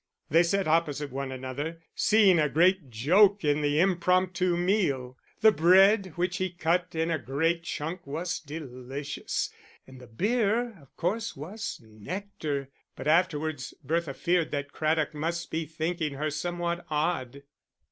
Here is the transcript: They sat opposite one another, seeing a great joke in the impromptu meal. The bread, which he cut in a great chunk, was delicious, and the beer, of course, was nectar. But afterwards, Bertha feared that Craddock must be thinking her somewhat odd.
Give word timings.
They 0.31 0.41
sat 0.41 0.67
opposite 0.67 1.11
one 1.11 1.31
another, 1.31 1.79
seeing 1.93 2.39
a 2.39 2.49
great 2.49 2.89
joke 2.89 3.43
in 3.45 3.61
the 3.61 3.79
impromptu 3.79 4.57
meal. 4.57 5.15
The 5.41 5.51
bread, 5.51 6.13
which 6.15 6.37
he 6.37 6.49
cut 6.49 6.95
in 6.95 7.11
a 7.11 7.19
great 7.19 7.61
chunk, 7.61 8.07
was 8.07 8.39
delicious, 8.39 9.51
and 9.85 10.01
the 10.01 10.07
beer, 10.07 10.75
of 10.81 10.97
course, 10.97 11.35
was 11.35 11.79
nectar. 11.83 12.69
But 12.95 13.07
afterwards, 13.07 13.75
Bertha 13.83 14.15
feared 14.15 14.49
that 14.49 14.71
Craddock 14.71 15.13
must 15.13 15.51
be 15.51 15.67
thinking 15.67 16.15
her 16.15 16.31
somewhat 16.31 16.83
odd. 16.89 17.43